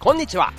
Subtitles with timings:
[0.00, 0.52] こんにちは。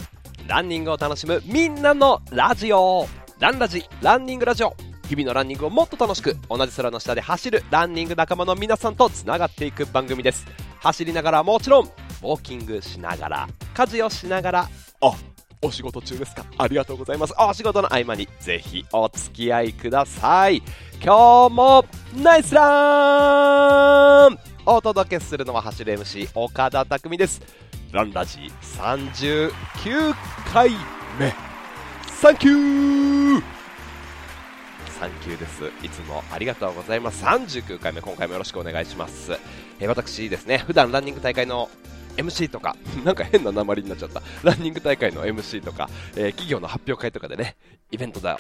[0.48, 3.08] ランニングを楽しむみんなのラジオ。
[3.40, 4.76] ランラジランニングラジオ。
[5.08, 10.46] 日々のランニングをもっと楽しく同じ空の下で走るランニング仲間の皆さんとつながっていく番組です。
[10.82, 14.70] 走りながらもちろんウォーキングしながら家事をしながら。
[15.00, 15.14] あ
[15.62, 16.46] お仕事中ですか？
[16.58, 17.34] ありがとうございます。
[17.40, 20.62] お仕事の合間にぜひお付き合いください。
[21.02, 21.86] 今日も
[22.18, 24.38] ナイスラン!
[24.66, 27.42] お届けするのは走る MC 岡田匠です。
[27.92, 30.14] ランラジ39
[30.54, 30.70] 回
[31.20, 31.34] 目
[32.06, 33.44] サンキュー！
[35.00, 35.64] サンキューです。
[35.82, 37.26] いつもありがとうございます。
[37.26, 39.32] 39回目今回もよろしくお願いします、
[39.80, 41.68] えー、私ですね普段ランニング大会の
[42.16, 44.22] MC とか、 なんか変な訛りになっちゃった。
[44.44, 47.56] ランニング大会の MC とか、えー、企業の発表会とかでね、
[47.90, 48.38] イベントだ、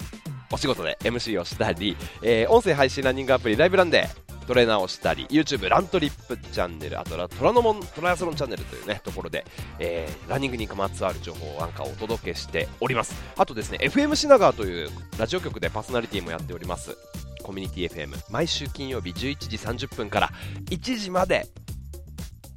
[0.51, 4.09] お仕事で MC をしたり、えー、音声配信ランニングアプリライブランで
[4.49, 9.45] トレーナーをしたり、YouTube ラントリップチャンネル、あとはトラノモントライアスロンチャンネルというね、ところで、
[9.77, 13.13] えー、ランニングにまつわる情報をアンカーをお届けしております。
[13.37, 16.97] あとですね、FM 品川というラジオ局でパーソナリティもやっております。
[17.43, 20.31] コミュニティ FM 毎週金曜日11時30分から
[20.71, 21.45] 1時まで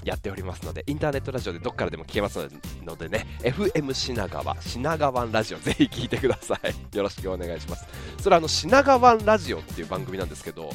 [0.02, 2.48] やっておりますので、インターネットラジオでどっからでも聞けます
[2.86, 6.96] のでね、FM 品川、品川ラジオ、ぜひ聞いてください。
[6.96, 7.84] よろしくお願いします。
[8.18, 10.70] それはあの、品川ラジオっていう番組なんですけど、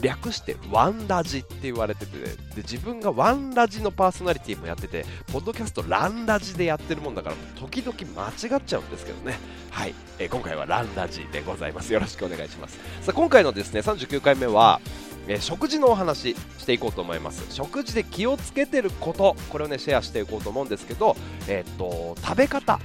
[0.00, 9.38] 略してワンラジって言われてて、で自分がワンラジのパーソナリティもやってて、ポッドキャストランラジでやってるもんだから、時々間違っちゃうんですけどね。
[9.70, 11.92] はい、えー、今回はランラジでございます。
[11.92, 12.78] よろしくお願いします。
[13.02, 14.80] さあ、今回のですね、39回目は、
[15.26, 21.16] えー、食事のお話していこうと思います食事で気をつけてることこれをねシェアしていこうと思うんですけど、
[21.48, 22.78] えー、っと食べ方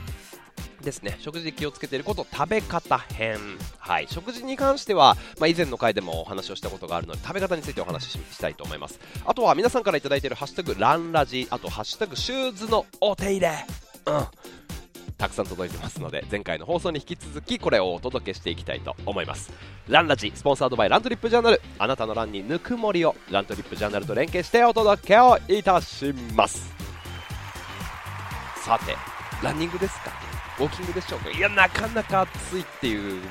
[0.82, 1.18] ですね。
[1.20, 3.38] 食事で気をつけていること食べ方編。
[3.78, 4.08] はい。
[4.10, 9.00] 食事に関しては、まあ、以前の回でもお話をしたことがあるので食べ方についてお話ししたいと思います。
[9.26, 13.52] あとは皆さんから頂いているハッシュタグランラジあとハッシュタグシューズのお手入れ。
[14.06, 14.26] うん。
[15.18, 19.52] たくさん届いてますので前回の放送に引き続きこれをお届けしていきたいと思います。
[19.89, 21.62] ランラジスポンサードバイラントリップジャーナル。
[21.78, 26.73] あなたのランにぬくもりをラントリップジャーナルと連携してお届けをいたします。
[28.64, 28.95] さて
[29.44, 30.39] ランニングですか？
[30.59, 33.21] ウォーキングでしょうかいやなかなか暑いっていう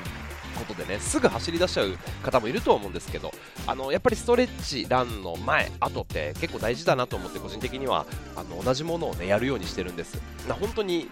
[0.57, 3.31] ことでねすぐ走り出しちゃう方もいると思うんですけど
[3.67, 10.21] あのやっぱりストレッチ、ランの前、後って結構大事だなと思って個人的にはあの同じものを、ね、やるようにしてるんです。
[10.47, 11.09] な本当に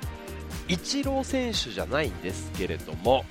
[0.67, 3.23] イチロー選手じゃないんですけれども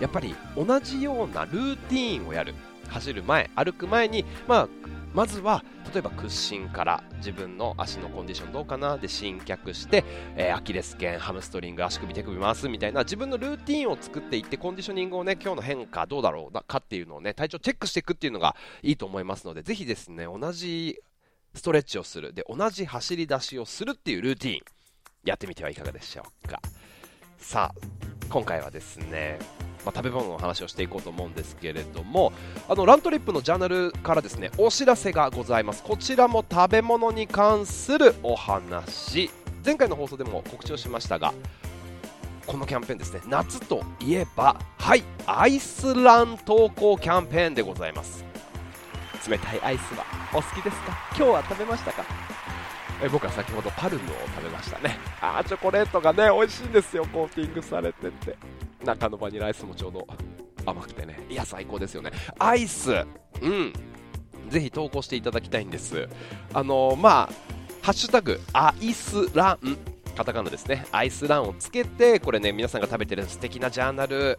[0.00, 2.54] やっぱり同じようなルーティーンをやる。
[2.92, 4.68] 走る前歩く前に、まあ、
[5.12, 5.62] まずは
[5.92, 8.96] 例えば屈伸から自分の足のコンディションどうかな？
[8.96, 10.04] で新脚して、
[10.36, 16.52] えー、アキレス腱ハムストリング足首手首回すみたいな自分のルーティンを作っていってコンディショニングをね今日の変化どうだろう？
[16.66, 20.98] かっていうのをね体調チェックしていくっていうのがいいと思いますのでぜひですね同じ
[21.54, 22.32] ストレッチをする。
[22.32, 24.60] で同じ走り出しをするっていうルーティン
[25.24, 26.60] やってみてはいかがでしょうか。
[27.36, 29.38] さあ今回はですね
[29.84, 32.32] まあ、食べ物の話をしていこうと思うんですけれども
[32.68, 35.82] あのラントリップのジャーナルからですねお知らせがございます。
[35.82, 39.30] こちらも食べ物に関するお話。
[39.64, 41.32] 前回の放送でも告知をしましたが
[42.46, 48.24] このキャンペーンですね夏といえばはいアイスラン投稿キャンペーンでございます。
[49.28, 50.98] 冷たいアイスはお好きですか？
[51.16, 52.04] 今日は食べましたか？
[53.04, 54.98] え僕は先ほどパルムを食べましたね。
[55.20, 58.36] あチョコレートがね美味しいんですよコーティングされてて。
[58.84, 60.06] 中のバニラアイスもちょうど
[60.64, 61.20] 甘くてね。
[61.28, 62.10] いや最高ですよね。
[62.38, 62.92] アイス。
[63.40, 63.72] うん。
[64.48, 66.08] ぜひ投稿していただきたいんです。
[66.52, 67.30] あのー、まあ
[67.80, 69.78] ハッシュタグアイスラン。
[70.16, 70.86] カタカナですね。
[70.92, 74.38] アイスランをつけてこれね皆さんが食べてる素敵なジャーナル。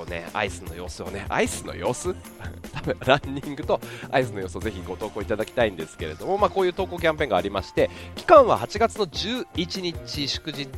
[0.00, 2.14] こうね、アイスの様子をね、アイスの様子？
[2.72, 3.80] 多分ランニングと
[4.10, 10.68] アイスの様子をぜひご投稿いただきたいんですけれども、まあ、こういう投稿キャンペーンがありまして、期間は8月の11日祝日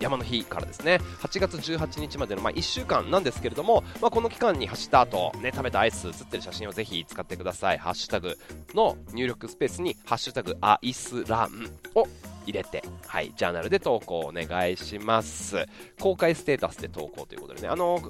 [0.00, 7.78] 山の日からですね、8月18日までのまあ1週間なんですけれども、まあ、この期間に走った後、ね、食べたアイス写ってる写真をぜひ使ってください。
[7.78, 8.36] ハッシュタグ
[8.74, 12.06] の入力スペースに、ハッシュタグアイスランを
[12.44, 15.66] 入れて、はい、ジャーナルで投稿お願いします。
[16.00, 18.00] 公開ステータスで投稿ということでね、あの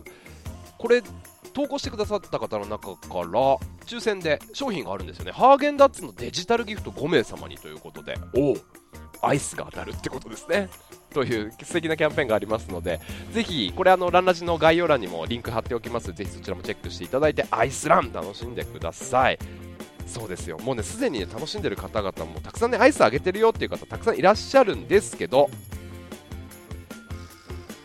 [0.79, 1.03] これ
[1.53, 5.33] 投稿してくださった方の中から抽選で商品があるんですよね。
[5.33, 8.57] ハーゲンダッツのデジタルギフト5名様にということでお
[9.27, 10.69] アイスが当たるってことですね。
[11.11, 13.01] という素敵なキャンペーンがありますので
[13.33, 16.13] ぜひこれあのランラジの概要欄にもリンク貼っておきます。
[16.13, 19.39] ぜひそちらもチェックしていただいてアイスラン楽しんでください。
[20.07, 20.59] そうですよ。
[20.59, 25.51] もうねすでに、ね、楽しんでる方々もたくさんねアイスあげてるよっていう方たくさんいらっしゃるんですけど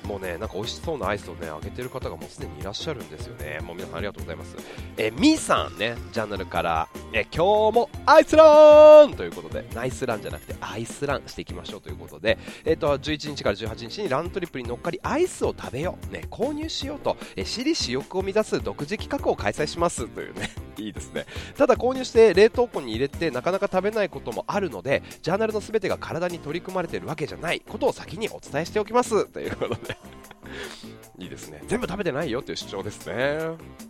[0.06, 3.60] もうね、なんか美味しそうなアイスをね、あげてる方がもうすでにいらっしゃるんですよね。
[3.62, 4.56] もう皆さんありがとうございます。
[4.98, 21.26] え、みーさんね、ジャンナルから、え、今日もアイスランということで、ナイスランじゃなくてアイスランしていきましょうということで、えっ、と、11日から18日にラントリップに乗っかりアイスを食べよう、ね、購入しようと、え、私利私欲を乱す独自企画を開催しますというね、 いいですね。
[21.58, 29.93] ただ購入して冷凍庫に入れてなかなか食べないこともあるので、ジャーナルの全てが体に取り組まれてるわけじゃないことを先にお伝えしておきますということで
[31.18, 33.40] いいですね全部食べてないよっていう主張ですね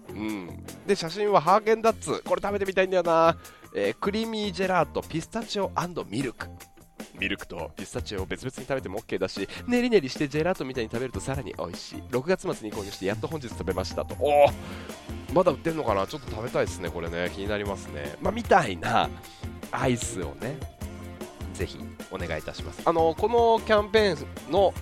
[0.09, 3.37] うんで写真はハーゲンダッツこれ食べてみたいんだよな、
[3.75, 5.71] えー、クリーミージェラートピスタチオ
[6.09, 6.47] ミルク
[7.19, 12.03] ミルクとピスタチオを別々に食べても OK だし、ねりねりしてジェラートみたいに食べるとさらに美味しい。
[12.09, 14.15] 6月末に購入してやっと本日食べましたと。
[14.19, 14.47] お
[15.33, 16.07] まだ売ってんのかな？
[16.07, 17.31] ちょっと食べたいですね、これね。
[17.33, 18.17] 気になりますね。
[18.21, 19.09] まあ、みたいな
[19.71, 20.57] アイスをね、
[21.53, 21.79] ぜひ
[22.11, 22.81] お願いいたします。
[22.83, 24.73] あの、このキャンペーンの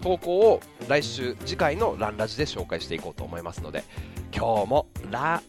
[0.00, 3.84] 投稿を来週次回のランラジで紹介していこうと思いますので
[4.34, 5.42] 今日もラ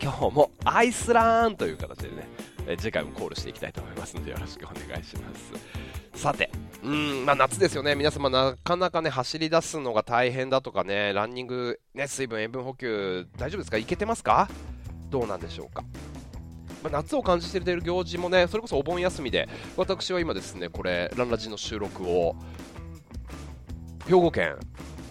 [0.00, 2.28] 今日もアイスランという形でね
[2.78, 5.52] 次回もコールしていきたいと思いますのでよろしくお願いします。
[6.20, 6.50] さて
[6.82, 7.94] うん、まあ、夏ですよね。
[7.94, 13.78] 皆様なかなかね走り出すのが大変だとかねランニング、ね、水分塩分補給大丈夫ですか？
[13.78, 14.48] いけてますか？
[15.10, 15.84] どうなんでしょうか？
[16.82, 22.36] ま、夏を感じている行事もねそれこそお盆休みで私は今ですねこれランラジの収録を
[24.08, 24.56] 兵庫県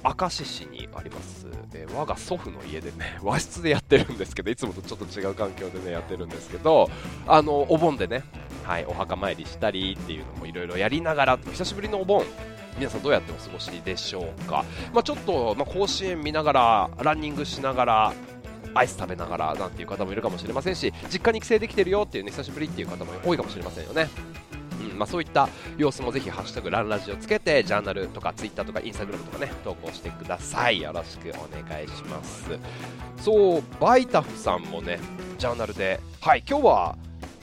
[0.03, 1.45] 明石市にあります、
[1.75, 6.89] えー、我が祖父の家でね 和室でやってるんですけどいつもとちょっと違う環境でねやってるんですけど
[7.27, 8.23] あのお盆でね、
[8.63, 12.25] はい、お墓参りしたりっていうのもいろいろやりながら久しぶりのお盆
[12.79, 18.13] 皆さんどうやってお過ごしでしょうか、まあ、ちょっと、まあ、甲子園見ながらランニングしながら
[18.73, 24.09] アイス食べながらなんていう方もいるかもしれませんし実家に帰省できてるよっていうね久しぶりっていう方も多いかもしれませんよね。
[24.79, 30.81] うんまあ、そういった様子もぜひ「ハッシュタグランラジ」をつけてジャーナルとかツイッターとかインスタグラムとかね投稿してください。
[30.81, 32.45] よろしくお願いします。
[33.17, 34.99] そうバイタフさんもね
[35.37, 36.97] ジャーナルではい今日は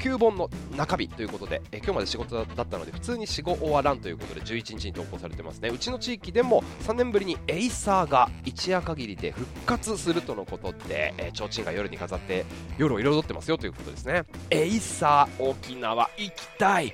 [0.04, 5.70] 9本の中日ということで、え今日まで仕事だったので普通に4、5終わらんということで11日に投稿されてますね。
[5.70, 12.44] うちの地域でも3年ぶりにエイサーが一夜限りで復活するとのことで、えー、提灯が夜に飾って
[12.76, 14.25] 夜を彩ってますよということですね。
[14.50, 16.92] エイサー沖縄行きたい。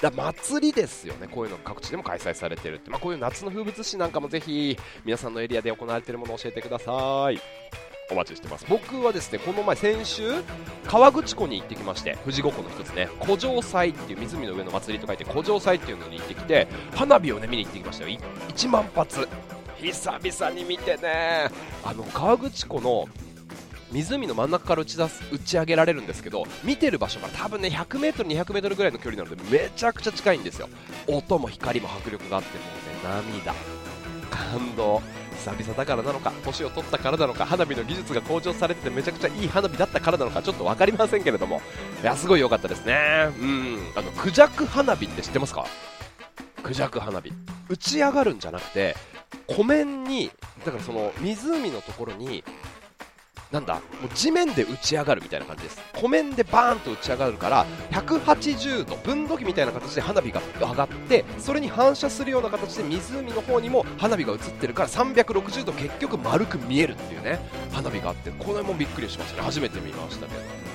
[0.00, 7.40] だ祭りですよね、こういうの各地でも開催されてるって、まあ、こういう夏の風物詩なんかもぜひ皆さんのエリアで行われているものを教えてください。
[8.08, 8.64] お待ちしてます。
[8.68, 10.30] 僕はですねこの前先週
[10.86, 18.16] 河口湖に行ってきまして富士五湖の一つね古城祭っていう湖の上の祭りと書いて古城祭っていうのに行ってきて花火をね見に行ってきましたよ。
[18.48, 19.28] 1万発。
[19.80, 21.50] 久々に見てね。
[21.84, 23.08] あの河口湖の
[23.92, 30.68] 湖の真ん中から打ち出す打ち上げられるんですけど見てる場所から多分ね 100m、200m ぐらいの距離なのでめちゃくちゃ近いんですよ。
[31.06, 33.54] 音も光も迫力があってもうね涙
[34.30, 35.02] 感動。
[35.36, 41.60] 久々だからなのか年を取ったからなのか花火の技術が向上されててめちゃくちゃいい花火だったからなのかちょっと分かりませんけれども。
[42.02, 43.28] いやすごい良かったですね。
[43.38, 43.78] うん。
[43.94, 45.66] あのクジャク花火って知ってますか？
[46.62, 47.30] クジャク花火。
[47.68, 48.96] 打ち上がるんじゃなくて
[49.46, 50.30] 湖面に
[50.64, 52.42] だからその湖のところに
[53.52, 55.80] なんだもう地面で打ち上がるみたいな感じです。
[55.94, 67.38] 湖面でバーンと打ち上がるから180度分度器みたいな形で花火が上がってそれに反射するような形で湖の方にも花火が映ってるから360度結局丸く見えるっていうね
[67.72, 69.42] 花火があってこれもびっくりしましたね。
[69.42, 70.65] 初めて見ましたけど。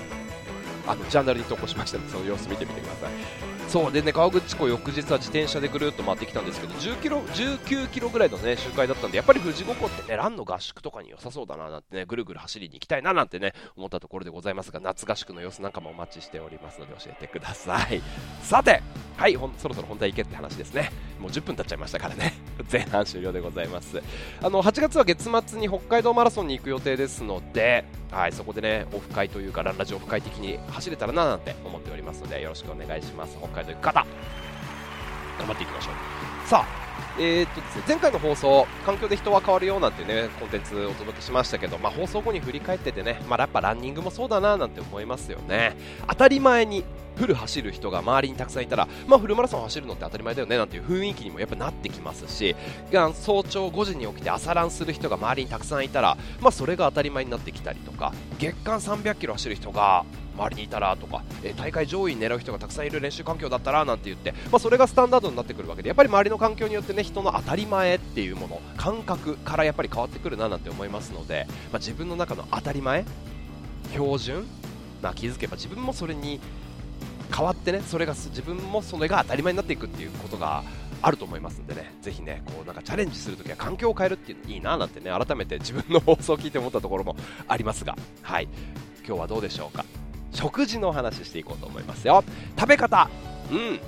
[0.91, 3.61] あのジャーナルに投稿しましたのでその様子見てみてください。
[3.71, 18.01] そうでね川口湖翌日は自転車でぐるっと回ってきたんですけど10キロ19キロぐらいのね周回だったんでやっぱり富士五湖ってねランの合宿とかに良さそうだななんてねぐるぐる走りに行きたいななんてね思ったところでございますが夏合宿の様子なんかもお待ちしておりますので教えてください。
[18.43, 18.81] さて
[19.15, 20.91] はいそろそろ本題行けって話ですね。
[21.17, 22.33] もう10分経っちゃいましたからね。
[22.69, 24.01] 前半終了でございます。
[24.41, 34.05] あの8月は月末に北海道マラソンに行く予定ですのではいそこでねオフ会というかランラジオフ会的に走走れたらななんて思っておりますのでよろしくお願いします北海道行く方
[35.37, 36.81] 頑張っていきましょうさあ
[37.19, 45.75] えー、っとですね、前回の放送、環境で人は変わるよなんてね、コンテンツお届けしましたけど、まあ、放送後に振り返っててね、まあ、やっぱランニングもそうだななんて思いますよね。
[46.07, 46.83] 当たり前に
[47.15, 52.55] フル走る人が周りにたくさんいたら、まあ、フルマラソン走るのって当たり前だよねなんていう雰囲気にもやっぱなってきますし
[52.91, 60.05] 早朝5時に起きて朝ランする人が周りにたくさんいたら、まあ、それが当たり前になってきたりとか月間300キロ走る人が
[60.37, 73.05] 周りにいたらとか、え大会上位に狙う人がたくさんいる練習環境だったらなんて言って、まあ、それがスタンダードになってくるわけでやっぱり周りの環境によってね人の当たり前っていうもの感覚からやっぱり変わってくるななんて思いますので、まあ、自分の中の当たり前
[73.91, 74.47] 標準、
[75.01, 76.39] まあ、気づけば自分もそれに
[77.35, 80.63] 変わってねそれが自分もそれが当たり前になっていくっていうことが
[81.03, 87.15] あると思いますんでね、ぜひね、こうなんかチャレンジするときは環境を変えるっていうのいいななんてね、改めて自分の放送を聞いて思ったところも
[87.47, 88.47] ありますが、はい、
[89.03, 89.83] 今日はどうでしょうか？
[90.31, 92.23] 食事のお話していこうと思いますよ。
[92.57, 93.09] 食べ方、
[93.51, 93.79] うん、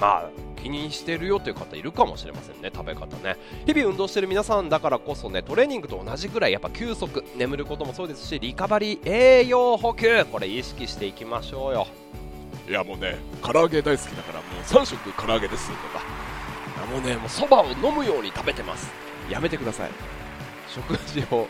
[0.00, 0.30] まあ
[0.60, 3.36] 気にしてるよという方いるかもしれませんね、食べ方ね。
[3.66, 11.86] 日々運動してる皆さんだからこそね、トレーニングと同じぐらいやっぱ休息、眠ることもそうですし、リカバリー、栄養補給、これ意識していきましょうよ。
[12.68, 16.04] いやもうね、唐揚げ大好きだからもう3食唐揚げですとか、
[16.90, 18.90] もうね、もうそばを飲むように食べてます。
[19.30, 19.90] やめてください。
[20.68, 21.46] 食事を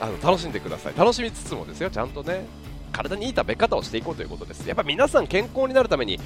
[0.00, 0.94] あの楽しんでください。
[0.96, 2.46] 楽しみつつもですよ、ちゃんとね、
[2.94, 4.66] 体にいい食べ方をしていこうということです。
[4.66, 6.18] やっぱ皆さん健康になるために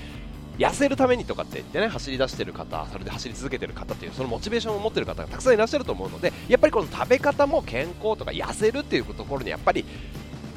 [0.58, 9.84] 痩せるためにとかって言ってね走り出してる方それで走り続けてる方っていうそのモチベーションを持ってる方がたくさんいらっしゃると思うのでやっぱりこの食べ方も健康とか痩せるっていうところにやっぱり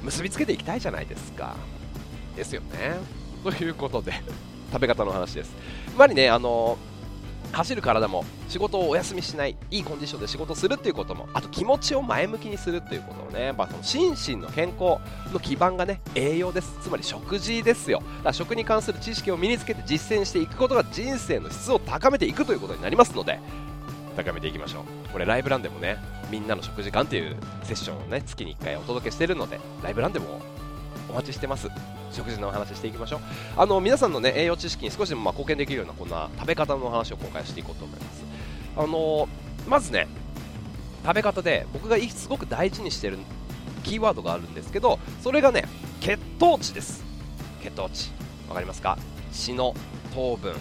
[0.02, 1.56] 結びつけていきたいじゃないですか。
[2.36, 2.96] ですよね。
[3.44, 4.14] ということで
[4.72, 5.52] 食べ方の話です。
[5.88, 6.91] やっぱりねあのー
[7.52, 14.98] 走る体も仕事をお休みしないいいコンディションで仕事するっていうこともあと気持ちを前向きにするっていうことをね、まあ、その心身の健康
[15.34, 16.78] の基盤がね栄養です。
[16.82, 18.00] つまり食事ですよ。
[18.00, 23.40] だから食に関する知識を身につけて実践していくことが人生の質を高めていくということになりますので
[24.16, 25.10] 高めていきましょう。
[25.12, 25.98] これライブランでもね
[26.30, 30.42] みんなの食事館っていうセッションをね月に1回お届けしてるのでライブランでも
[31.10, 31.70] お待ちしてます。
[32.12, 33.20] 食事のお話していきましょう。
[33.58, 38.24] あの皆さんの、ね、栄養知識に少しでもまあ貢献できるようなこんな食べ方の話を今回していこうと思います。
[38.78, 39.30] あの
[39.68, 40.08] まずね
[41.04, 43.18] 食べ方で僕がすごく大事にしてる
[43.84, 45.64] キーワードがあるんですけどそれがね
[46.00, 47.04] 血糖値です。
[47.64, 48.10] 血糖値。
[48.50, 48.98] わかりますか？
[49.32, 49.74] 血の
[50.14, 50.56] 糖分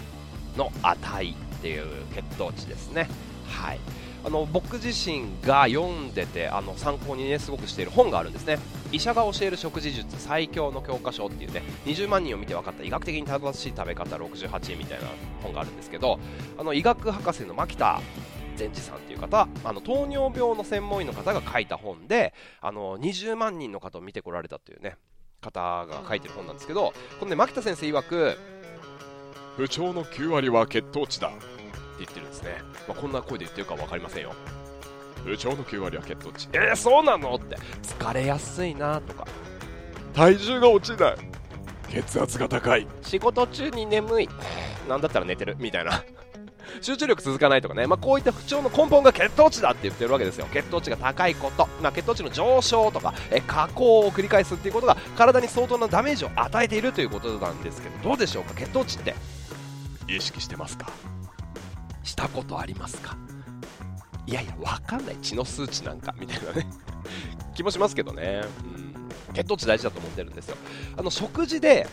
[0.56, 3.08] の値っていう血糖値ですね。
[3.48, 3.80] はい。
[4.24, 8.58] あの僕自身が読んでてあの参考にねすごくしている本があるんですね。
[8.92, 15.06] 医者が教える食事術最強の教科書っていうね20万人を見て分かった医学的に正しい食べ方68みたいな
[15.42, 16.18] 本があるんですけど
[16.58, 18.00] あの医学博士の牧田
[18.56, 24.96] 善治さんっていう方あの糖尿病の専門医の方が書いた本であの20万人の方を見てこられたっていうね
[25.40, 28.36] 方が書いてる本なんですけどこのね牧田先生曰く
[29.56, 31.30] 不調の9割は血糖値だ。
[32.00, 34.32] 言ってるんですね、まあ、こんな声で言ってるか分かりませんよ。
[35.24, 36.48] 部長の9割は血糖値。
[36.52, 37.56] えー、そうなのって。
[37.82, 39.26] 疲れやすいなとか。
[40.14, 41.16] 体重が落ちない。
[41.90, 42.86] 血圧が高い。
[43.02, 44.28] 仕事中に眠い。
[44.88, 46.02] なんだったら寝てるみたいな。
[46.80, 50.46] 集中力続かないとかね、まあ、こういった不調の根本が血糖値だって言ってるわけですよ。
[50.52, 58.54] 血糖値が高いこと、まあ、血糖値の上昇とかえ下降を繰り返すっていうことが体に相当なダメージを与えているということなんですけどどうでしょうか？
[58.54, 59.14] 血糖値って。
[60.08, 60.86] 意識してますか？
[62.02, 63.16] したことありますか？
[64.26, 66.66] いやいや、わかんない、血の数値なんかみたいなね。
[67.54, 68.42] 気もしますけどね、
[69.28, 70.56] うん、血糖値大事だと思ってるんですよ。
[70.96, 71.86] あの食事で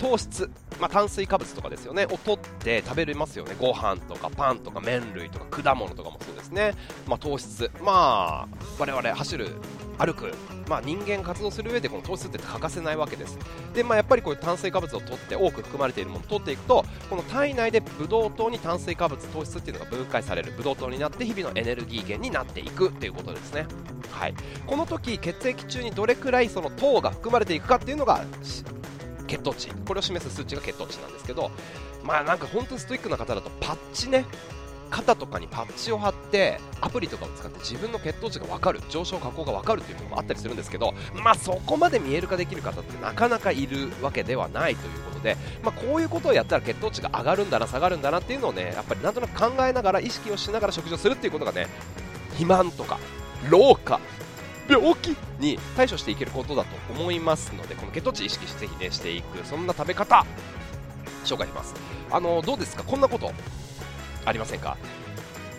[0.00, 2.06] 糖質、まあ、炭水化物とかですよね。
[2.06, 3.54] を取って食べれますよね。
[3.60, 6.74] ご飯とかパンとか麺類とか果物とかもそうですね、
[7.06, 7.70] まあ、糖質。
[7.82, 9.50] まあ我々走る
[9.98, 10.32] 歩く、
[10.66, 13.38] まあ、人間活動する上でこの糖質って欠かせないわけです。
[13.74, 20.52] で、まあ、やっぱりこういう炭水化物を取って多く含まれているものを取っていくとこの体内でブドウ糖に炭水化物糖質っていうのが分解される。
[20.56, 22.90] ブドウ糖になって日々のエネルギー源になっていく。
[22.92, 23.66] ということですね。
[24.10, 24.34] はい。
[24.66, 28.24] この時血液中にどれくらいその糖が含まれていくかっていうのが
[29.30, 29.70] 血糖値。
[29.86, 31.50] これを示す数値が血糖値なんですけど
[32.02, 34.24] まあなんか本当にストイックな方だとパッチね。
[34.90, 38.80] 肩とかにパッチを貼ってアプリとかを使って自分の血糖値が分かる。
[38.90, 51.68] 上昇下降が分かるっていうものもあったりするんですけどまあそこまで見える化できる方ってなかなかいるわけではないということで、まあ、こういうことをやったら血糖値が上がるんだな下がるんだなっていうのをねやっぱりなんとなく考えながら意識をしながら食事をするっていうことがね
[52.30, 52.98] 肥満とか
[53.48, 54.00] 老化
[54.70, 60.24] 病気に対処していけることだと思いますのでこの血糖値意識してぜひねしていくそんな食べ方
[61.24, 61.74] 紹介します。
[62.10, 62.82] あのどうですか？
[62.82, 63.32] こんなこと
[64.24, 64.76] ありませんか？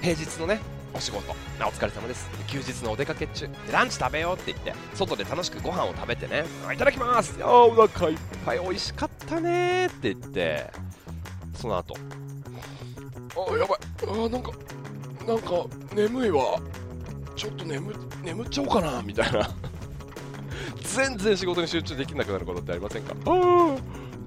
[0.02, 0.60] 平日のね
[0.94, 1.32] お仕事。
[1.32, 6.44] お疲れ様です休日のお出かけ中ランチ食べようって言って外で楽しくご飯を食べてね。
[6.74, 7.38] いただきます。
[7.42, 10.72] あお腹いっぱい美味しかったねって言って
[11.56, 11.96] その後。
[13.38, 13.80] あやばい。
[14.26, 14.52] あなんか
[15.28, 15.66] なんか
[15.96, 16.60] 眠いわ。
[17.42, 17.92] ちょっと眠
[18.24, 19.50] 眠っちゃおうかなみたいな。
[20.84, 23.16] 全然仕事に集中できなくなることってありませんか？
[23.26, 23.78] ああ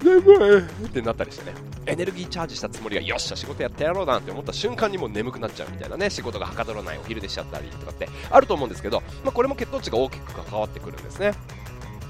[0.05, 0.87] 眠い。
[0.87, 1.55] ってなったりしてね。
[1.87, 11.35] エネルギーチャージしたつもりがよっしゃ仕事やってやろうなんて思った瞬間にもう眠くなっちゃうみたいなね仕事がはかどらないお昼でしちゃったりとかってあると思うんですけど、まあ、これも血糖値が大きく関わってくるんですね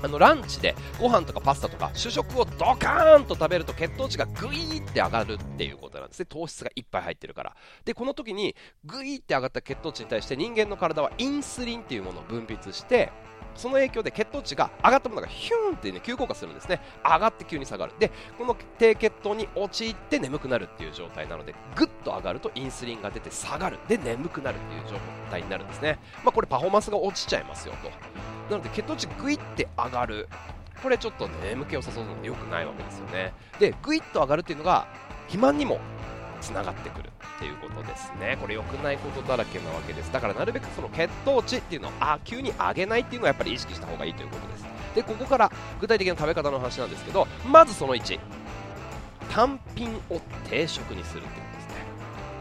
[0.04, 6.26] あのランチでご飯とかパスタとか主食をドカーンと食べると血糖値がグイーって上がるっていうことなんですね。
[6.26, 7.56] 糖質がいっぱい入ってるから。
[7.86, 13.12] でこの時にグイーって上がった血糖値に対して人間の体はインスリンっていうものを分泌して
[13.54, 16.80] その影響で血糖値が上がったものがヒューンって、ね、急降下するんですね。
[17.04, 17.92] 上がって急に下がる。
[17.98, 23.78] でこの低血糖に陥って眠くなるっていう状態なのでぐっと上がるとインスリンが出て下がる。
[23.88, 24.98] で眠くなるっていう状
[25.30, 27.90] 態になるんですね、まあ、これパフォーマンスが落ちちゃいますよと。
[28.50, 30.28] なので血糖値ぐいって上がる。
[30.82, 33.32] これちょっと、眠気を誘うので良くないわけですよね。
[33.58, 34.86] でぐいっと上がるっていうのが
[35.28, 35.80] 肥満にも
[36.44, 38.36] つながってくるっていうことですね。
[38.40, 40.12] これ良くないことだらけなわけです。
[40.12, 44.64] だからなるべくその血糖値っていうのをあ急に上げないっていうのはやっぱり意識した方がいいということです。
[44.94, 48.18] でここから具体的な食べ方の話なんですけどまずその1
[49.32, 51.74] 単品を定食にするっていうことですね。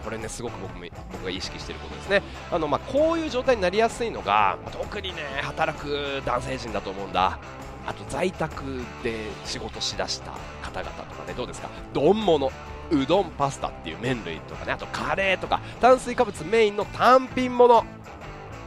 [0.03, 2.21] これねすごく僕も僕が意識していることですね。
[2.51, 5.21] あの、まあ、こういう状態になりやすいのが特にね。
[5.41, 7.39] 働く男性陣だと思うんだ。
[7.85, 8.63] あと在宅
[9.03, 10.31] で仕事しだした
[10.61, 11.69] 方々とかねどうですか？
[11.93, 12.49] 丼物
[12.91, 17.85] うどんパスタっていう麺類とかねあとカレーとか炭水化物メインの単品もの。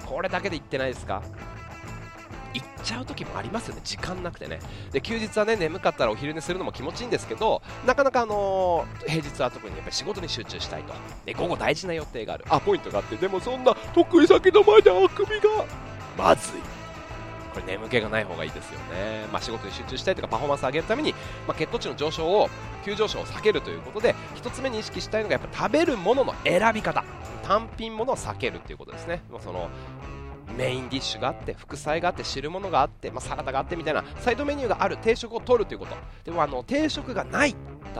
[0.04, 1.22] これだけでいってないですか？
[2.54, 3.82] 行っちゃう時もありますよね。
[3.84, 4.60] 時間なくてね。
[4.90, 10.94] で休日はね眠かったらお昼寝するのも気持ちいいんですけどなかなかあのー、平日は特にやっぱり仕事に集中したいと。
[11.26, 12.44] で午後大事な予定がある。
[12.48, 13.16] アポイントがあって。
[13.16, 15.66] でもそんな得意先の前であくびが
[16.16, 16.60] まずい。
[17.56, 21.12] これ眠気がない方がいいですよね、まあ、仕事に集中したいとかパフォーマンスを上げるために、
[21.48, 22.50] まあ、血糖値の上昇を
[22.84, 27.02] 急上昇を避けるということで1つ目に意識したいのがやっぱ食べるものの選び方。
[27.42, 29.70] 単品ものを避けるということですね、まあ、その
[30.58, 35.96] メインディッシュがあって副菜があって汁物があって、まあ、サラダがあってみたいなサイドメニューがある定食を取るということ。
[36.24, 37.54] でもあの定食がない。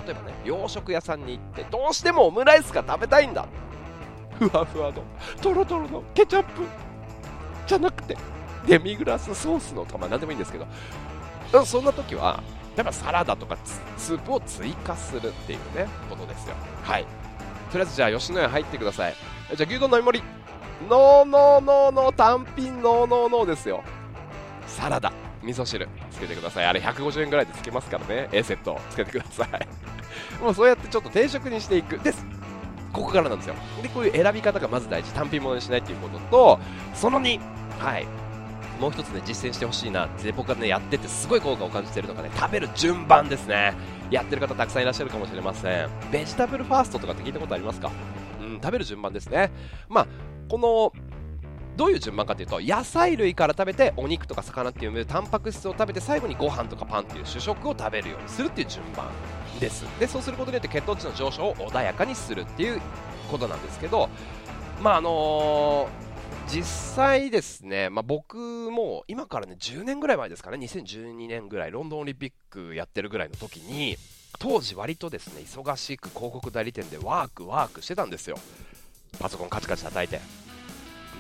[0.07, 3.47] 例えばね洋食屋さんに行ってどうしてもオムライスが食べたいんだ。
[4.39, 5.03] ふわふわの
[5.41, 6.63] とろとろのケチャップ
[7.67, 8.17] じゃなくて
[8.67, 12.43] デミグラスソースのとか、まあ、何でもいいんですけどそんな時は
[12.77, 13.57] やっぱサラダとか
[13.97, 16.55] スープを追加するっていうねことですよ。
[16.83, 17.05] はい。
[17.73, 19.15] とりあえずじゃあ吉野家入ってください。
[19.57, 20.25] じゃあ牛丼飲み盛り。
[20.91, 23.83] ノーノーノーノー単品ノーノーノーですよ。
[24.67, 25.11] サラダ。
[25.43, 25.89] 味噌汁。
[26.11, 26.67] つけてください。
[26.67, 28.29] あれ150円ぐらいでつけますからね。
[28.33, 28.79] A セット。
[28.91, 29.49] つけてください。
[30.43, 31.99] もうそうやってちょっと定食にしていく。
[31.99, 32.27] です。
[32.93, 33.55] ここからなんですよ。
[33.81, 35.13] でこういう選び方がまず大事。
[35.15, 36.61] 単品ものにしないっていうことと
[36.95, 37.41] その2
[37.79, 38.07] はい。
[38.81, 43.75] もう一つね実践してほしいなって僕がねやっててすごい効果を感じてるのがね食べる順番ですね。
[44.11, 45.89] やってる方たくさんいらっしゃるかもしれません。
[46.13, 47.91] ベジタブルファーストとかって聞いたことありますか？
[48.41, 49.51] うん食べる順番ですね。
[49.89, 50.07] まあ
[50.49, 50.93] この
[51.77, 59.11] どういう順番かというと野菜類から食べてお肉とか魚っていうタンパク質を食べて最後にご飯とかパンっていう主食を食べるようにするっていう順番
[59.61, 59.85] です。
[60.01, 62.81] でそうすることによって血糖値の上昇を穏やかにするっていう
[63.31, 64.09] ことなんですけど
[64.81, 66.06] まああのー
[66.49, 68.37] 実際ですね、まあ、僕
[68.71, 73.97] も今からね10年ぐらい前ですかね2012年ぐらいロンドンオリンピックやってるぐらいの時に
[74.39, 78.39] 当時割とですね忙しく広告代理店でワークワークしてたんですよ。
[79.19, 80.21] パソコンカチカチ叩いて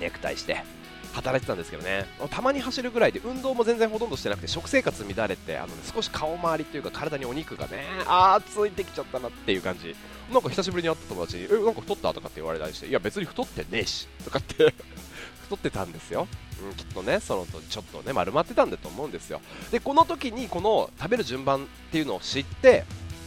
[0.00, 0.62] ネクタイして
[1.14, 2.04] 働いてたんですけどね。
[2.30, 9.96] たまに走るぐらいで運動も全然ほとんどしてなくて食生活乱れてあの、ね、少し顔周りというか体にお肉がねあーついてきちゃったなっていう感じ。
[10.30, 12.12] なんか久しぶりに会った友達にえなんか太った？
[12.12, 14.74] とかって言われたりしていや別に太ってねえしとかって
[15.46, 16.28] 太ってたんですよ、
[16.62, 19.40] うん、きっとねそのとちょっとね丸まってたんだと思うんですよ。
[19.70, 22.85] でこの時にこの食べる順番っていうのを知って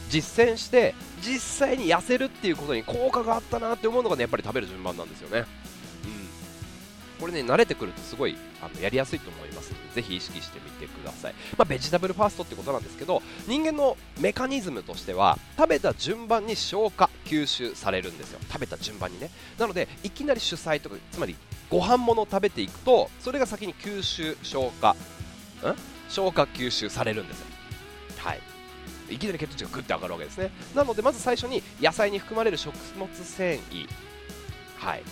[0.08, 5.46] 実践して実際に痩せるっていうことに効果があったなって思うのがねやっぱり食べる順番なんですよね。
[7.20, 18.40] これね慣れてくるとすごいあのやりやすいと思いますのでぜひ意識してみてください、まあ、ベジタブルファーストってことなんですけど人間のメカニズムとしては食べた順番に消化吸収されるんですよ。
[18.50, 19.30] 食べた順番にね。
[19.58, 21.36] なのでいきなり主菜とかつまり
[21.68, 24.96] ご飯物を食べていくとそれが先に吸収消化ん？
[26.08, 27.46] 消化吸収されるんですよ。
[28.18, 28.40] はい。
[29.10, 30.50] いきなり血糖値がグッて上がるわけですね。
[30.74, 33.88] なのでまず最初に野菜に含まれる食物繊維。
[34.78, 35.02] はい。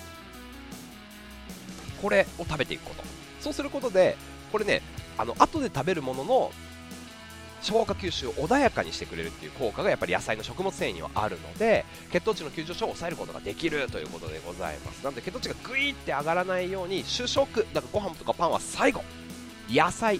[2.01, 3.03] これを食べていくこと。
[3.41, 4.17] そうすることで
[4.51, 4.83] これね
[5.17, 6.51] あの後で食べるものの
[7.61, 15.03] 消化吸収を穏やかにしてくれるっていう効果がやっぱり野菜の食物繊維にはあるので血糖値の急上昇を抑えることができるということでございます。
[15.05, 19.03] なので血糖値がグイって上がらないように主食だからご飯とかパンは最後。
[19.71, 20.19] 野菜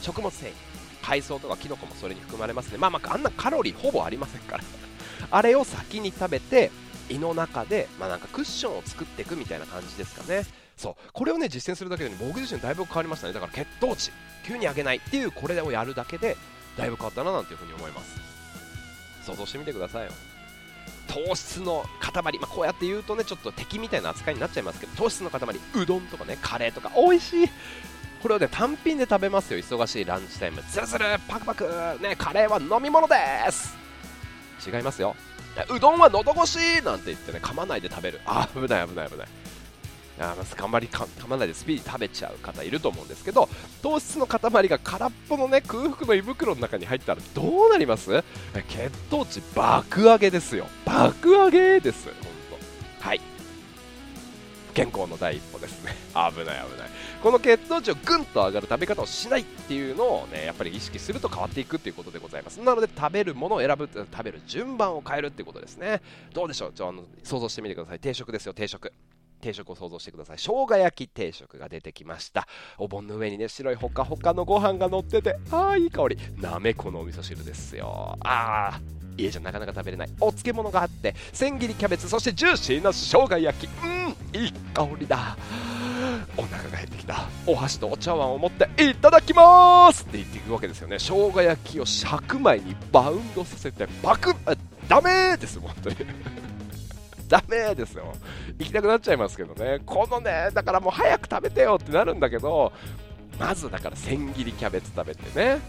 [0.00, 0.54] 食物繊維
[1.02, 2.78] 海藻とかキノコもそれに含まれますね。
[2.78, 4.64] まあまああんなカロリーほぼありませんから。
[5.30, 6.70] あれを先に食べて
[7.08, 10.46] 胃の中で、まあ、なんかクッションを作っていくみたいな感じですかね。
[10.80, 10.94] そう。
[11.12, 13.34] これをね実践するだけで、ね、僕自身だいぶ変わりましたね。
[13.34, 14.10] だから血糖値
[14.46, 16.38] 急に上げないっていうこれをやるだけで
[16.78, 18.18] だいぶ変わったななんていうふうに思います。
[19.26, 20.12] 想像してみてくださいよ。
[21.06, 25.40] 糖質の塊、まあ、こうやって言うとねちょっと敵みたいな扱いになっちゃいますけど糖質の塊
[25.74, 27.48] うどんとかねカレーとか美味しい。
[28.22, 29.58] これをね単品で食べますよ。
[29.58, 30.62] 忙しいランチタイム。
[30.70, 31.64] ズルズルパクパク
[32.00, 33.14] ねカレーは飲み物で
[33.50, 33.76] す。
[34.66, 35.14] 違いますよ。
[35.68, 38.20] うどんは喉越しなんて言ってね噛まないで食べる。
[38.24, 39.28] あ危ない危ない危ない。
[40.20, 43.48] あの噛まりか噛まないでスピーディー食べちゃう方いると思うんですけど
[43.82, 48.22] 糖質の塊が空っぽのね空腹の胃袋の中に入ったらどうなります？
[48.68, 50.66] 血糖値爆上げですよ。
[50.84, 52.14] 爆上げです本
[53.00, 53.20] 当はい。
[54.74, 55.96] 健康の第一歩ですね。
[56.12, 56.60] 危ない危ない。
[57.22, 62.60] この血糖値をぐんと上がる食べ方をしないっていうのをねやっぱり意識すると変わっていくっていうことでございます。
[62.60, 66.02] なので食べるものを選ぶ食べる順番を変えるっていうことですね。
[66.34, 66.72] どうでしょう？
[66.72, 67.98] ちょあの想像してみてください。
[67.98, 68.92] 定食ですよ定食。
[69.40, 70.36] 定食を想像してください。
[70.38, 72.46] 生姜焼き定食が出てきました。
[72.78, 76.18] お盆の上にね白いほかほかのご飯が乗っててああいい香り。
[76.40, 78.16] なめこのお味噌汁ですよ。
[78.20, 78.80] ああ
[79.16, 80.08] 家じゃなかなか食べれない。
[80.20, 83.70] お漬物があって千切りキャベツそしてジューシーな生姜焼き。
[83.84, 85.36] うんいい香りだ。
[86.36, 87.28] お腹が減ってきた。
[87.46, 90.04] お箸とお茶碗を持っていただきます。
[90.04, 90.98] って言っていくわけですよね。
[90.98, 95.58] 生姜焼きを白米にバウンドさせてパクッダメです。
[95.60, 95.96] 本当に。
[97.30, 98.12] ダメですよ。
[98.58, 99.78] 行きたくなっちゃいますけどね。
[99.86, 102.72] このねだからもう早く食べてよってなるんだけど
[103.38, 105.60] まずだから千切りキャベツ食べてね。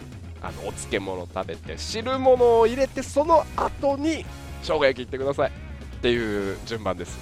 [0.41, 4.25] あのお漬物食べて汁物を入れてその後に
[4.63, 5.51] 生姜焼きいってください。
[5.51, 5.53] っ
[6.01, 7.19] ていう順番です。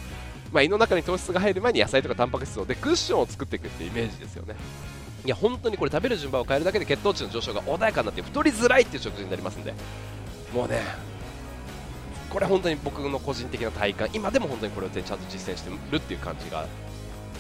[0.54, 4.56] まあ、胃の中に糖質が入る前に野菜とかタンパク質をでクッションを作っていくってイメージですよね。
[5.26, 9.74] いや本当にこれ食べる順番を変えるだけで血糖値の上昇が穏やかになって太りづらいっていう食事になりますんで。
[10.54, 10.82] もうね
[12.30, 14.10] これ本当に僕の個人的な体感。
[14.14, 16.66] 今でも本当にこれをちゃんと実践してるっていう感じが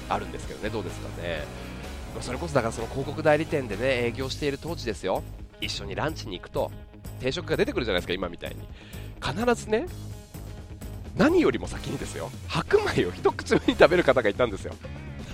[0.09, 0.69] あるんですけどね。
[0.69, 1.21] どうですか？
[1.21, 1.43] ね
[2.21, 5.21] それこそだからその広告代理店でね営業している当時ですよ。
[5.61, 6.71] 一緒にランチに行くと
[7.19, 8.57] 定食が出てくるじゃないですか今みたいに。
[9.21, 9.85] 必ずね
[11.15, 12.31] 何よりも先にですよ。
[12.47, 14.73] 白米を一口目に食べる方がいたんですよ。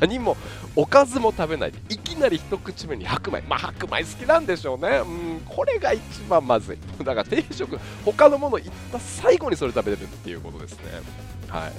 [0.01, 0.35] 何も
[0.75, 1.71] おかずも食べない。
[1.71, 3.41] でいきなり一口目に白米。
[3.41, 5.01] まあ白米好きなんでしょうね。
[5.03, 6.77] うんこれが一番まずい。
[7.03, 11.01] だから定食他のものいった最後にそれ食べれるっていうことですね。
[11.49, 11.73] はい。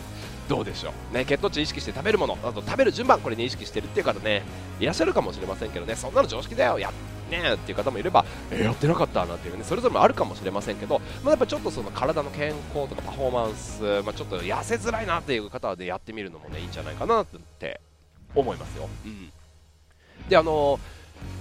[0.49, 4.45] どうでしょう、ね、血糖値意識して食べるものあと食べる順番これに意識してるっていう方ね
[4.79, 5.97] いらっしゃるかもしれませんけどね。
[5.97, 6.79] そんなの常識だよ。
[6.79, 6.93] や
[7.31, 17.27] ねっていう方もいれば、えー、やってなかったなんていうねそれぞれもあるかもしれませんけど、まあ、やっぱちょっとその体の健康とかパフォーマンス、まあ、ちょっと痩せづらいなっていう方でやってみるのもねいいんじゃないかなっ
[17.59, 17.81] て
[18.35, 18.89] 思いますよ。
[19.05, 19.33] うん、
[20.29, 20.79] であの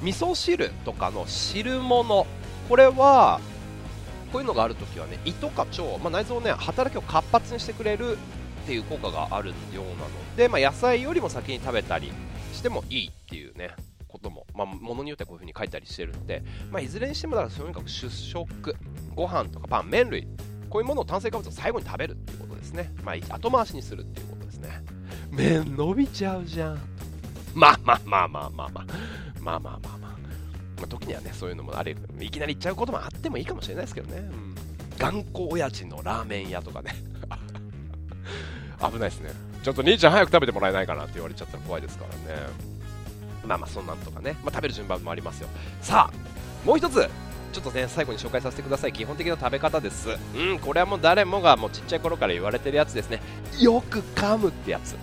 [0.02, 2.28] 味噌汁とかの汁物
[2.70, 3.40] これは
[4.32, 8.18] こういうのがあるときはね胃とか腸、まあ、内臓をね働きを活発にしてくれる
[8.66, 12.12] っていう効果があるようなので、まあ、野菜よりも先に食べたり
[12.54, 13.72] してもいいっていうね
[14.08, 18.76] ことも、まあ、ものによってはこういう風に書いたりしてるので、まあ、いずれにしてもだからとにかく主食
[19.16, 20.28] ご飯とかパン麺類
[20.70, 24.84] こういうものを炭水化物を最後に食べるっていうことですね、まあ、後回しにするっていうことですね。
[25.32, 26.80] 麺伸びちゃうじゃん。
[27.56, 28.86] まあまあまあまあまあまあ。
[29.40, 30.12] まあまあまあまあ。
[30.78, 34.18] まあ、時にはね、そういうのもあれ、いきなり言っちゃうこともあってもいいかもしれないですけどね。
[34.20, 34.56] うん、
[34.98, 36.94] 頑固親父のラーメン屋とかね。
[38.80, 39.32] 危ないですね。
[39.64, 42.42] ちょっと兄ちゃん早く食べてもらえないかなって言われちゃったら怖いですからね。
[43.46, 44.38] まあまあ、そんなんとかね。
[44.44, 45.48] まあ、食べる順番もありますよ。
[45.82, 47.10] さあ、もう一つ。
[47.56, 53.22] ちょっとね最後に紹介させてください基本的な食べ方ですうんこれはもう誰もがもうちっちゃい頃から言われてるやつですね
[53.62, 54.98] よく噛むってやつ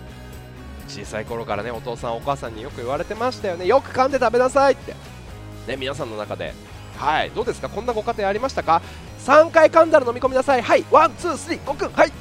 [0.87, 3.65] 小さい頃からねお父さんお母さんによく言われてましたよね。
[3.65, 4.93] よく噛んで食べなさいって。
[5.67, 6.53] ね皆さんの中で。
[6.97, 7.31] はい。
[7.31, 7.69] どうですか？
[7.69, 8.81] こんなご家庭ありましたか
[9.25, 10.61] ？3回噛んだら飲み込みなさい。
[10.61, 10.85] はい。
[10.91, 11.91] ワンツースリーごくん。
[11.91, 12.11] はい。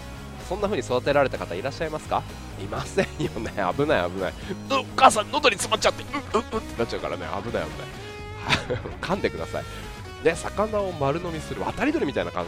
[0.49, 2.23] そんな風に育てられた方いらっしゃいますか？
[2.61, 3.51] いませんよね。
[3.77, 4.33] 危ない危ない。
[4.71, 6.03] お母さん喉に詰まっちゃって。
[6.03, 7.27] うっうっってなっちゃうからね。
[7.45, 7.71] 危ない危
[8.73, 8.81] ない。
[9.01, 9.65] 噛んでください。
[10.25, 12.45] ね魚を丸飲みする渡り鳥みたいな家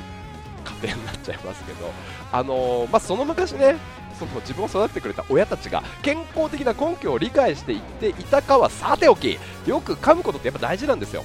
[0.83, 1.91] 庭になっちゃいますけど。
[2.33, 3.77] あのー、まあ、その昔ね
[4.19, 11.25] その自分を育ててくれた親たちが健康的な根拠を理解していっていたかはさておきよく噛むことってやっぱ大事なんですよ。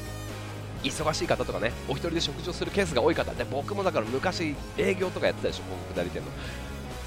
[0.81, 6.27] 忙しい方とかねお一人で食事をするケースが多い方で僕もだから昔営業とかやってたでしょ広告代理店の。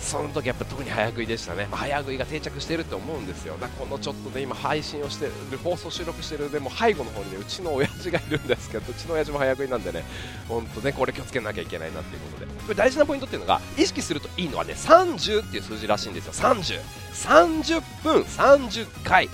[0.02, 3.56] その時やっぱ特に早食いでしたね、まあ、早食いが定着してると思うんですよ。
[3.58, 10.04] だこのちょっとね今配信をしてる放送収録してるでも背後の方にねうちの親父がいるんですけどうちの親父も早食いなんでね
[10.48, 12.52] 本当ねこれ気をつけなきゃいけないなっていうことで。
[12.52, 16.32] これ大事なポイントっていうのが意識するといいのはね30っていう数字らしいんですよ。
[16.32, 16.80] 30
[17.12, 19.28] 30分30回。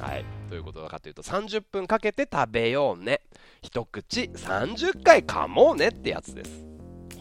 [0.00, 0.24] はい。
[0.50, 3.20] どういうことかというと30分かけて食べようね。
[3.62, 6.50] 一口30回噛もうねってやつです。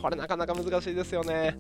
[0.01, 1.57] これなかなか難しいですよね。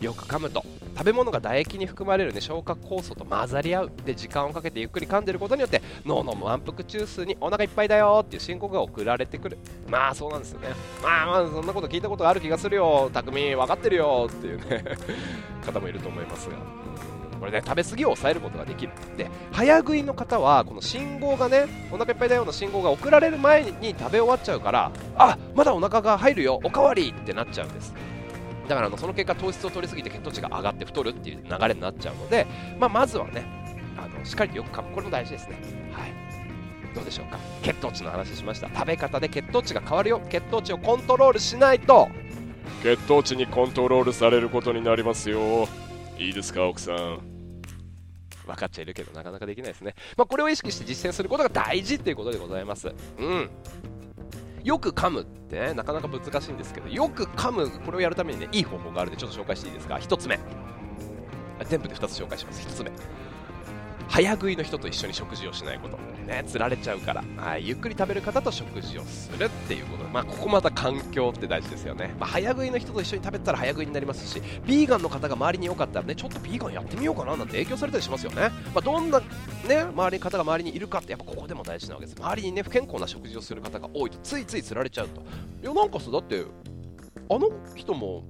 [0.00, 0.64] よく噛むと
[0.98, 9.58] 食べ物が唾液に含まれる、ね、消化酵素と混ざり合うで時間をかけてゆっくり噛んでることによって脳の満腹中枢にお腹いっぱいだよっていう申告が送られてくる。
[9.88, 10.68] まあそうなんですよね。
[11.00, 13.10] まあまあそんなこと聞いたことがある気がするよ。
[13.12, 14.84] 匠分かってるよっていうね。
[15.64, 16.56] 方もいると思いますが。
[17.38, 18.92] これね食べ過ぎを抑えることができる。
[19.16, 26.58] で早食いの方はこの信号がねお腹いっぱいだよう信号が送られる前に食べ終わっちゃうからあまだお腹が入るよ。
[26.64, 27.94] おかわりってなっちゃうんです。
[28.68, 32.46] だからあのその結果糖質を取りすぎて血糖値が上がって太るっていう流れになっちゃうので、
[32.78, 33.44] まあ、まずはね
[34.22, 35.56] をしっかりとよく噛むこれも大事ですね。
[35.92, 36.12] はい。
[36.94, 37.38] どうでしょうか？
[37.62, 38.68] 血糖値の話しました。
[38.68, 40.20] 食べ方で血糖値が変わるよ。
[40.28, 42.08] 血糖値をコントロールしないと。
[42.82, 45.68] 血糖値にコントロールされることになりますよ。
[46.18, 47.20] いいですか奥さん？
[48.46, 52.88] 分かっちゃいるけどなかなかできないですね、まあ、これを意識して実践することが大事っていうことでございます。
[53.18, 53.50] うん
[54.68, 60.38] よく噛むってねなかなか難しいんですけどよく噛むこれをやるためにねいい方法があるんでちょっと紹介していいですか？1つ目。
[61.64, 62.68] 全部で2つ紹介します。
[62.68, 62.90] 1つ目。
[64.08, 79.26] 早食いの人と一緒に食事をしないこと、ね、釣られちゃうから、はい、ゆっくり食べる方と食事をするっていうこと、まあ、ここまた環境って大事ですよね、まあ、早食いの人と一緒に食べたら早食いになりますしビーガンの方が周りに多かったらねちょっとビーガンやってみようかななんて影響されたりしますよね、まあ、どんな、ね、
[79.94, 82.18] 周りに方が周りにいるかってやっぱここでも大事なわけです。
[82.18, 85.20] 周りにね不健康な食事をする方が多いとついつい釣られちゃうと。
[85.20, 85.24] い
[85.64, 86.44] やなんかさだって
[87.30, 88.24] あの人も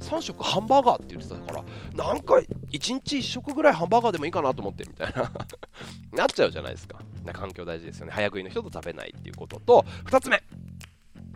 [0.00, 5.30] 3食ハンバーガーって言ってたからなんか1日1食ぐらいハンバーガーでもいいかなと思ってみたいな。
[6.12, 6.98] なっちゃうじゃないですか。
[7.24, 8.12] な環境大事ですよね。
[8.12, 10.42] 早食いの人と食べないっていうことと2つ目。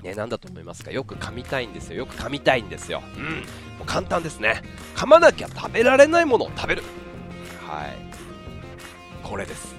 [0.02, 0.90] ね、何だと思いますか？
[0.90, 1.96] よく噛みたいんですよ。
[1.98, 3.02] よく噛みたいんですよ。
[3.16, 3.24] うん。
[3.24, 3.30] も
[3.82, 4.62] う簡単ですね。
[4.94, 6.82] 噛まなきゃ食べられないものを食べる。
[7.66, 7.96] はい。
[9.22, 9.74] これです。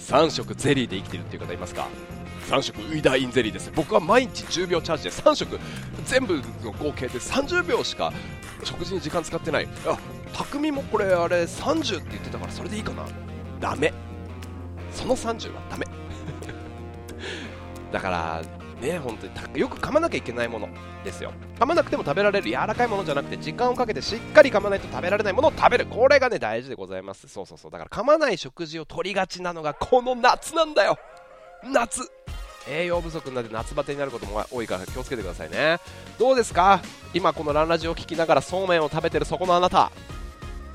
[0.00, 1.86] 3食ゼリーで生きてるっていう方いますか？
[2.52, 3.72] 3食ウイダーインゼリーです。
[3.74, 5.58] 僕は毎日10秒チャージで3食
[6.04, 8.12] 全部の合計で30秒しか
[8.62, 9.68] 食事に時間使ってない。
[9.86, 9.98] あ
[10.34, 13.06] 匠もこれあれ30って言ってたからそれでいいかな。
[13.58, 13.94] ダメ。
[14.92, 15.86] その30はダメ。
[17.90, 18.42] だから
[18.82, 20.68] ね本当によく噛まなきゃいけないもの
[21.04, 21.32] ですよ。
[21.58, 25.86] 噛まなくても食べられる柔らかいものじゃなくて時間をかけてしっかり噛まないと食べられないものを食べる。
[25.86, 27.28] これがね大事でございます。
[27.28, 27.70] そうそうそう。
[27.70, 30.98] だから噛まない食事を取りがちなのがこの夏なんだよ。
[31.64, 32.12] 夏。
[32.68, 35.78] 栄養不足になって夏バテになることも多いから気をつけてくださいね。
[36.18, 36.80] どうですか？
[37.14, 39.90] 今このランラジオを聞きながらそうめんを食べてるそこのあなた。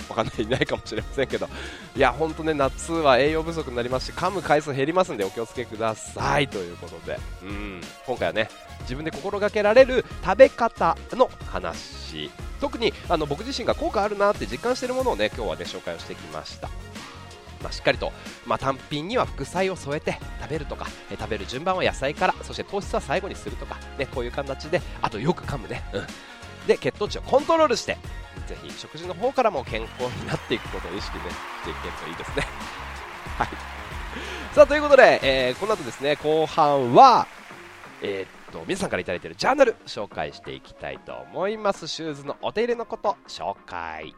[0.09, 1.49] わかんないいないかもしれませんけど。
[1.95, 6.47] いや本当ね夏は栄養不足になりますし噛む回数減りますんでお気をつけください。
[6.47, 7.19] ということで。
[7.43, 7.81] うん。
[8.05, 8.49] 今回はね
[8.81, 12.31] 自分で心がけられる食べ方の話。
[12.61, 16.69] 特にあの僕自身が効果あるなって実感しているものをね今日はね紹介をしてきました。
[17.61, 18.11] まあ、しっかりと、
[18.45, 26.05] まあ、単品には副菜を添えて食べるとか、え食べる順番は野菜からそして糖質は最後にするとか、ね、こういう形であとよく噛むね、うん、
[26.67, 27.97] で血糖値をコントロールして
[28.47, 32.47] ぜひ食事の方からも健康になっていくことを意識、ね、していけるといいですね。
[33.37, 33.47] はい。
[34.53, 37.27] さあということで、えー、この後ですね後半は、
[38.01, 41.87] えー、っと皆さんから頂いているジャーナル紹介していきたいと思います。
[41.87, 44.15] シューズのお手入れのこと紹介。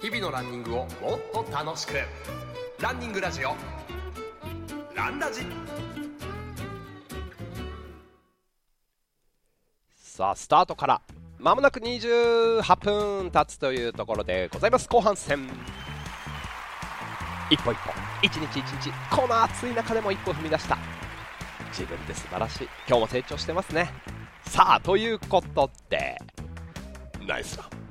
[0.00, 0.88] 日々のランニングをもっ
[1.32, 1.94] と楽しく。
[2.80, 3.56] ランニングラジオ。
[4.94, 5.40] ランラジ。
[9.96, 11.02] さあスタートから。
[11.38, 14.88] まもなく28分経つというところでございます。
[14.88, 15.48] 後半戦。
[17.50, 17.90] 一歩一歩。
[18.22, 18.92] 一日一日。
[19.10, 20.78] この暑い中でも一歩踏み出した。
[21.72, 22.68] 自分で素晴らしい。
[22.86, 23.92] 今日も成長してますね。
[24.44, 26.16] さあということで。
[27.26, 27.87] ナイスラン。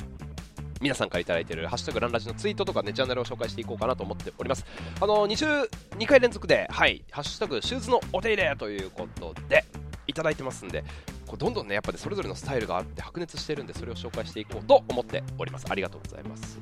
[0.81, 4.65] 皆さんから頂いているハッシュタグランラジのツイートとかね、チャンネルを紹介していこうかなと思っております。
[4.99, 9.65] あの、22回連続で、はい、ハッシュタグシューズのお手入れということで、
[10.07, 10.83] いただいてますんで、
[11.25, 15.65] こうどんどんね、やっぱりそれぞれのスタイルがあって白熱してるんで、それを紹介していこうと思っております。
[15.69, 16.57] ありがとうございます。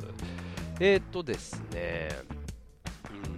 [0.80, 2.10] えーとですね、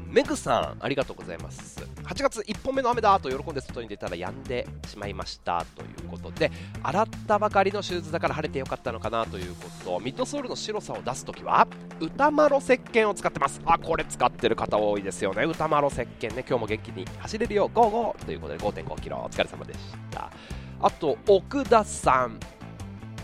[0.09, 1.79] メグさん、ありがとうございます。
[2.03, 6.49] 8月1本目の雨だと喜んで外に出たら止んでしまいましたということで、
[6.81, 11.67] 洗ったばかりのシューズだから晴れてよかったのかなということ、ミッドソールの白さを出すときは、
[11.99, 13.61] 歌マロ石鹸を使ってます。
[13.65, 15.43] あ、これ使ってる方多いですよね。
[15.43, 19.79] 歌マロ石鹸ね、今日も元気に走れるよ、ゴーゴーということで5.5キロ、お疲れ様でし
[20.11, 20.31] た。
[20.79, 22.39] あと、奥田さん。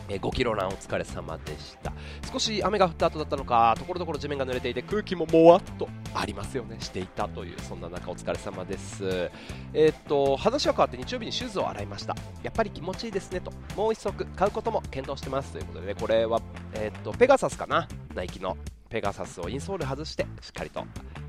[0.09, 1.93] え5キロランお疲れ様でした。
[2.31, 6.77] 少し雨が降った後だったのかところどころ地面が濡れていて空気ももわっとありますよね。
[6.79, 9.31] していたというそんな中お疲れ様です。
[9.73, 12.15] えー、っと話は変わって日曜日にシューズを洗いました。
[12.43, 13.51] やっぱり気持ちいいですねと。
[13.75, 15.53] もう一足買うことも検討してます。
[15.53, 16.41] ということでねこれは
[16.73, 17.87] えー、っとペガサスかな。
[18.13, 18.57] ナイキの
[18.89, 20.85] ペガサスをインソール外してしっかりと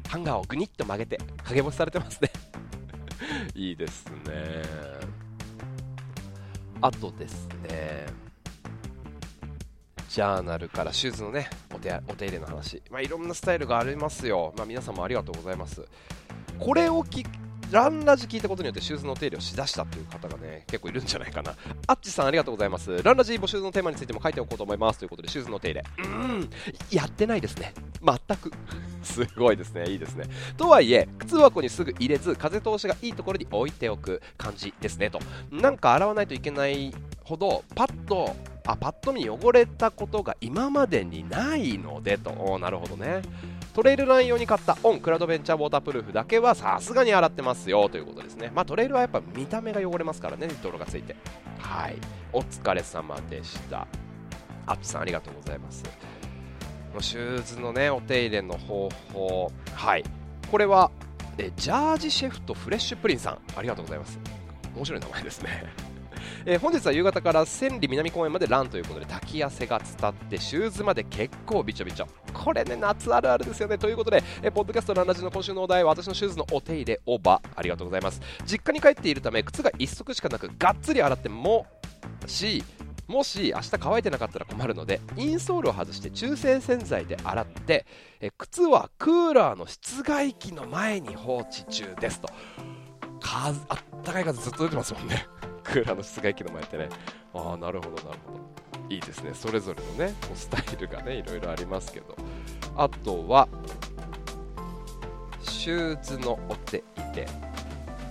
[0.08, 2.30] ハンガーをグニッと曲げて陰干しされてますね。
[3.54, 4.62] いいですね。
[6.82, 8.23] あとですね
[10.14, 15.84] ジャーナルからシューズのねお手お手入れの話、まあ、いろんなスタイルがありますよ、まあ、皆さんもありがとうございます。
[16.60, 17.26] これをき
[17.70, 21.54] ランラジ聞いたことによってシューズの手入れをしだしたという方がね結構いるんじゃないかな。
[21.86, 23.02] あっちさんありがとうございます。
[23.02, 24.98] ランラジ募集のテーマについても書いておこうと思います。
[24.98, 25.84] ということでシューズの手入れ。
[25.98, 26.50] うん。
[26.90, 27.72] やってないですね。
[28.02, 28.52] 全く。
[29.02, 29.90] すごいですね。
[29.90, 30.24] いいですね。
[30.56, 35.10] とはいえ靴箱にすぐ入れず風通しがいいところに置いておく感じですね。
[35.10, 35.18] と。
[35.50, 38.34] なんか洗わないといけないほどパッと
[38.66, 42.58] あパッと見汚れたことが今までにないのでと。
[42.58, 43.20] なるほどね。
[43.74, 48.52] トレイルラン用に買ったオンクラウドベンチャーウォータープルーフだけはさすがに洗ってますよということですね。
[48.54, 51.16] まあトレイルはやっぱ見た目が汚れますからね泥がついて。
[51.58, 51.96] はい。
[52.32, 53.88] お疲れ様でした。
[54.66, 55.82] アップさんありがとうございます。
[57.00, 59.50] シューズのねお手入れの方法。
[59.74, 60.04] はい。
[60.52, 60.92] これは
[61.36, 63.38] えジャージシェフとフレッシュプリンさん。
[63.56, 64.20] ありがとうございます。
[64.76, 65.93] 面白い名前ですね。
[66.46, 72.06] えー本日は夕方から千里南公園までランということで滝汗が伝ってシューズまで結構びちょびちょ。
[72.32, 73.78] これね夏あるあるですよね。
[73.78, 78.20] ということで、えーポッドキャストランラジの今週のお題は私のシューズのお手入れオーバーありがとうございます。
[78.46, 81.66] 実家に帰っているため靴が1足しかなくがっつり洗っても
[82.26, 82.62] し
[83.06, 87.86] もし明日乾いてなかったら困るのでインソールを外して中性洗剤で洗って
[88.20, 92.28] え靴はクーラーの室外機の前に放置中ですと。
[93.36, 95.26] あったかい風ずっと出てますもんね。
[95.64, 96.88] クーラーの室外機の前ってね。
[97.34, 98.94] ああなるほどなるほど。
[98.94, 99.32] いいですね。
[99.34, 102.14] それぞれのねこうスタイルがねいろいろありますけど。
[102.76, 103.48] あとは
[105.40, 107.28] シューズのお手入れ。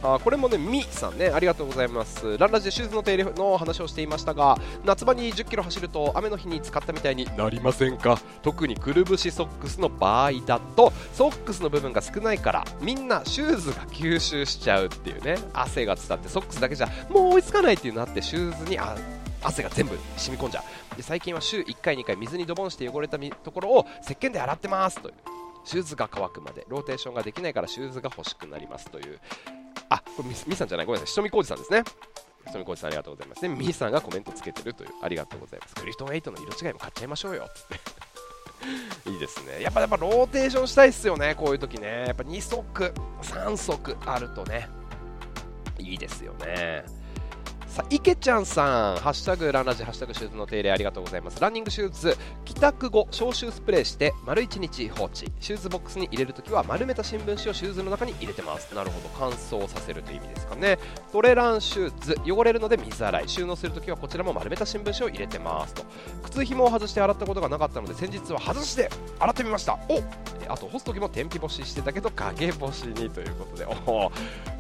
[0.06, 2.38] あこれもね、みさんね、ありがとうございます。
[2.38, 8.20] ランラジでシューズの手入れの話をしていましたが、夏場に10キロ走ると雨の日に使ったみたいになりませんか？
[8.42, 18.78] 特にくるぶしソックスの場合だと、ソックスの部分が少ないから、みんなシューズが吸収しちゃうっていうね、汗が伝ってソックスだけじゃもう追いつかないっていうのあって、シューズに
[19.42, 20.62] 汗が全部染み込んじゃ
[20.94, 20.98] う。
[20.98, 25.16] で最近は週1回、2回水にドボンして汚れたところを石鹸で洗ってますという。
[25.66, 29.18] シューズが乾くまでローテーションができないからシューズが欲しくなりますという
[29.94, 31.84] あ、これミスミさんじゃない、ごめんなさい、しとみこうじさんですね。
[32.46, 33.42] ひとみこうじさんありがとうございます。
[33.42, 35.76] ねみーさんがコメントつけてるという、ありがとうございます。
[35.76, 39.10] クリフトン8の色違いも買っちゃいましょうよ、つって。
[39.10, 39.62] いいですね。
[39.62, 42.06] やっぱ、やっぱローテーションしたいっすよね、こういう時ね。
[42.08, 42.64] やっぱ2足、
[43.22, 44.70] 3足あるとね、
[45.78, 46.86] いいですよね。
[47.74, 51.42] さあ、池ちゃんさん、ハッシュタグランラジ、ハッシュタグシューズの手入れありがとうございます。
[51.42, 55.26] ランニングシューズ、帰宅後、消臭スプレーして、丸1日放置。
[55.40, 58.76] シューズボックスに入れるときは、丸めた新聞紙をシューズの中に入れてます。
[58.76, 60.78] なるほど、乾燥させるという意味ですかね。
[61.12, 63.28] トレランシューズ、汚れるので水洗い。
[63.28, 65.84] 収納するときは、こちらも丸めた新聞紙を入れてますと。
[66.26, 69.80] 靴紐を外して洗ったことがなかったので、先日は外して洗ってみました。
[69.90, 70.00] お
[70.48, 74.12] あと、干すときも天日干ししてたけど、陰干しにということで、お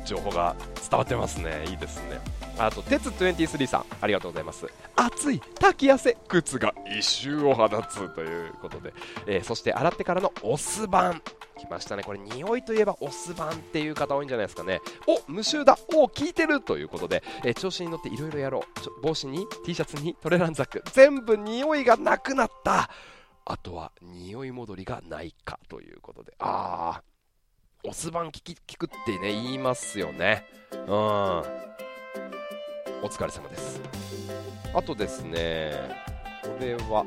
[0.04, 0.56] 情報が
[0.90, 1.66] 伝わってますね。
[1.70, 2.43] いいですね。
[2.58, 4.68] あと、鉄23さん、ありがとうございます。
[4.96, 8.94] 暑い、滝汗、靴が異臭を放つということで、
[9.28, 11.22] えーそして洗ってからのお酢版。
[11.58, 12.04] 来ましたね。
[12.04, 14.80] これ、匂いといえばお酢版っていう方多いんじゃないですかね。
[15.08, 18.64] お、無臭だお、効いてるということで、えー調子に乗っていろいろやろ
[19.00, 19.02] う。
[19.02, 22.90] 帽子に T シャツにトレランザック、全部匂いがなくなった。
[23.46, 30.46] あとは、匂い戻りがないかということで、あー、お酢版効き効くってね、言いますよね。
[30.72, 31.44] うん。
[33.04, 33.82] お疲れ様です。
[34.74, 35.74] あとですね、
[36.42, 37.06] これは、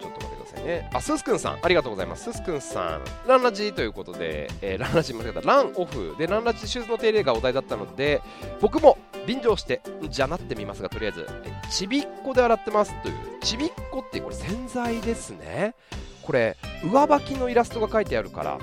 [0.00, 0.90] ちょっと待ってくださいね。
[0.94, 2.32] あ、ススくんさん、ありがとうございます。
[2.32, 8.22] ススくんさん、ランラジということで、えーランラジ間違えた、ランオフで、ランラジシューズの手入れがお題だったので、
[8.62, 15.74] 僕も便乗して、じゃなってみますが、とりあえず、えちびっこで洗ってますという、ちびっこってこれ洗剤ですね。
[16.22, 18.58] これ、上履きのイラストが書いてあるから、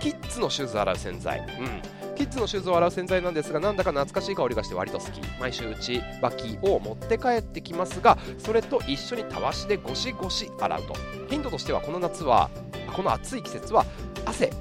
[0.00, 1.38] キッズのシューズ洗う洗剤。
[1.38, 1.99] うん。
[2.20, 5.22] キッズのシューズを洗う洗剤なんですが、なんだか懐かしい香りがして割と好き。
[5.40, 10.94] 毎週内履きを持って帰ってきますが、それと一緒にたわしでゴシゴシ洗うと。
[11.30, 12.50] 頻度としては、この夏は、
[12.94, 13.86] この暑い季節は、
[14.26, 14.52] 汗、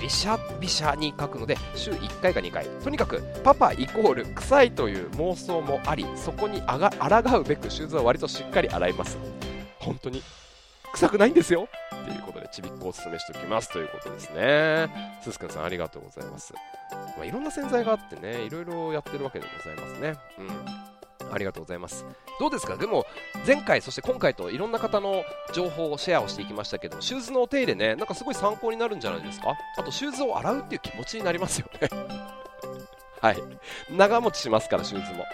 [0.00, 2.66] びしゃびしゃにかくので、週1回か2回。
[2.66, 9.18] とにかく、パパイコール臭いという妄想もあり、そこにあが抗うべくシューズは割としっかり洗います。
[9.80, 10.22] 本当に、
[10.94, 11.68] 臭くないんですよ
[12.02, 14.88] っていうことで、ちびっこをおすすめしておきますということですね。
[15.22, 16.52] すすくんさん、ありがとうございます。
[17.16, 20.16] まあ、いろんな洗剤があってね、いろいろやってるわけでございますね。
[20.38, 21.32] うん。
[21.32, 22.04] ありがとうございます。
[22.40, 22.76] どうですか？
[22.76, 23.06] でも、
[23.46, 25.22] 前回、そして今回といろんな方の
[25.52, 29.54] 情報をシェアをしていきましたけど、シューズのお手入れね、なんかすごい参考になるんじゃないですか？
[29.76, 31.88] あと、シューズを洗うっていう気持ちになりますよね。
[33.22, 33.36] はい。
[33.90, 35.24] 長持ちしますから、シューズも。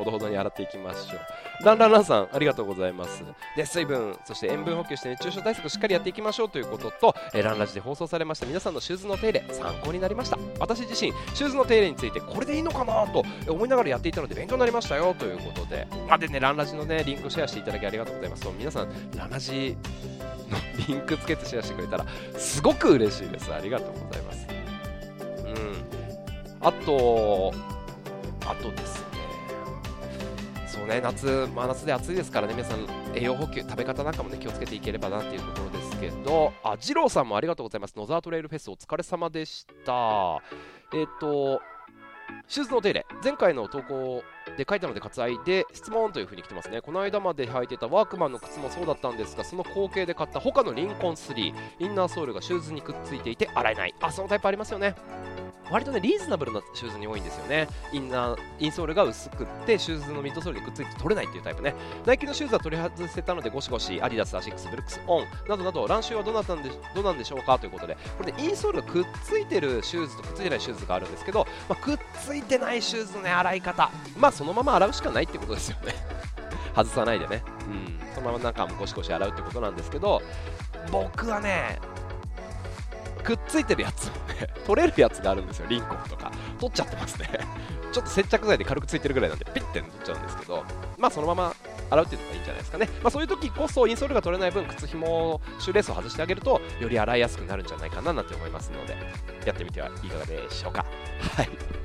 [0.00, 1.64] ほどほどに洗っていきましょう。
[1.64, 3.22] ランランランさん、ありがとうございます。
[3.56, 10.38] で、水分、そして塩分補給して熱中症対策しっかりやっていきましょうということと、えーランラジで放送されました皆さんのシューズの手入れ、参考になりました。
[10.58, 18.42] 私自身、シューズの手入れについて、これでいいのかなと思いながらやっていたので、勉強になりましたよということで、あ、でね、ランラジのね、リンクシェアしていただきありがとうございます。
[18.42, 19.76] そう皆さん、ランラジ
[20.50, 22.06] のリンクつけてシェアしてくれたら、
[22.36, 23.52] すごく嬉しいです。
[23.52, 24.46] ありがとうございます。
[25.44, 25.84] うん。
[26.60, 27.52] あと、
[28.46, 29.09] あとですね、
[30.80, 37.94] そうね、夏、真夏で暑いですからね、皆さん、栄養補給、食べ方なんかもね、気をつけていければなっていうところですけど、あ、二郎さんもありがとうございます。
[37.96, 40.40] 野沢トレイルフェスお疲れ様でした。
[40.94, 41.60] えっ、と、
[42.48, 44.22] シューズのお手入れ前回の投稿
[44.56, 46.80] で書いたので割愛で質問というふうに来てますね。
[46.80, 53.94] この間まで履いてたワークマンの靴もそうだったんですがその後継で買った他のリンコン3インナーソールがシューズにくっついていて洗えない。
[54.00, 54.94] あそのタイプありますよね。
[55.70, 57.68] 割とねリーズナブルなシューズに多いんですよね。
[57.92, 61.74] インナーインソールが薄くってシューズのミッドソールにくっついて取れないっていうタイプね。
[62.04, 67.96] ナイキのシューズは取り外せたのでゴシゴシアディダスアシックスブルックスオンなどなどランシューはどうなったんでどうなんでしょうかということで。
[68.18, 73.90] これでインソールがくっついてるシューズとくっついてないシューズがあるんですけど、まあ、くっついてないシューズのね洗い方。
[74.16, 75.94] まあそのまま洗うしかないってことですよね。
[76.74, 80.22] 外さないでね、うん、そのまま中もゴシゴシ洗うってことなんですけど
[80.92, 81.80] 僕はね
[83.24, 85.66] くっついてるやつをね 取れるやつがあるんですよ。
[85.68, 86.30] リンコンとか。
[86.58, 87.28] 取っちゃってますね。
[87.92, 90.64] ちょっと接着剤で軽くついてるぐらいなんでピッて取っちゃうんですけど
[90.96, 91.54] まあそのまま
[91.90, 98.96] 洗うっていうのがいいんじゃないですかね、まあ、そういう時こそインソールが取れない分靴ひもシューレースを外してあげるとより洗いやすくなるんじゃないかななんて思いますので
[99.44, 100.86] やってみてはいかがでしょうか。
[101.36, 101.79] はい。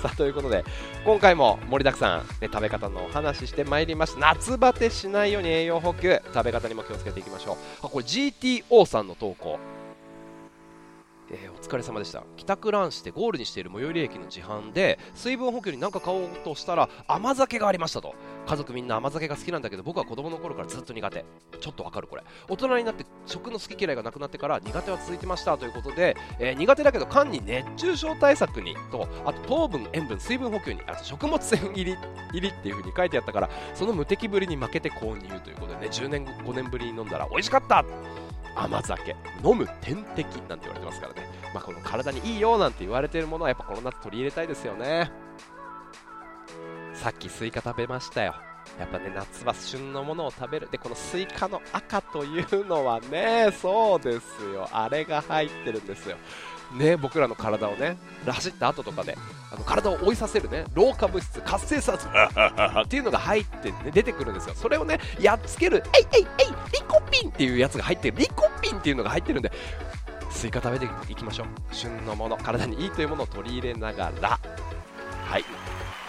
[0.00, 0.64] さあということで
[1.04, 7.56] 今回も盛りだくさん、ね、食べ方のお話ししてまいりました夏バテしないように栄養補給食べ方にも気をつけていきましょう。
[7.86, 9.58] あこれ GTO さんの投稿。
[11.30, 12.24] えー、お疲れ様でした。
[12.36, 18.14] 帰宅ランしてゴールにしている最寄り駅の自販で水分補給に何か買おうとしたら甘酒がありましたと。
[18.46, 21.24] 家族みんな甘酒が好きなんだけど僕は子供の頃からずっと苦手。
[21.60, 22.22] ちょっとわかるこれ。
[22.48, 25.56] 大人になって食の好き嫌いがなくなってから苦手は続いてました。
[25.56, 31.96] ということで、えー、苦手だけど缶に熱中症対策にとあと糖分塩分水分補給にあと食物繊維入り
[32.32, 37.84] 入りっていう風に書いてあったからその無敵ぶりに負けて購入ということでね10年5年ぶりに飲んだら美味しかった。
[38.54, 45.10] 甘酒飲む点滴なんて言われてますからね、まあ、この体にいいよなんて言われているものはやっぱこの夏取り入れたいですよね。
[46.94, 48.34] さっきスイカ食べましたよ。
[48.78, 50.68] やっぱね夏は旬のものを食べる。
[50.70, 54.68] でこのスイカの赤というのはねそうですよ。
[54.70, 56.16] あれが入ってるんですよ。
[56.72, 59.16] ね、僕らの体をね走った後とかで
[59.52, 62.08] あの体を老いさせるね老化物質活性酸素
[62.82, 64.54] っていうのが入って、ね、出てくるんですよ。
[64.54, 69.50] それをねやっつけるえいえいえいリコピンっていうやつが入ってるリコピンっていうのが入ってるんで
[70.30, 71.46] スイカ食べていきましょう。
[71.72, 74.38] 旬のもの体にいいというものを取り入れながら。
[75.24, 75.44] はい。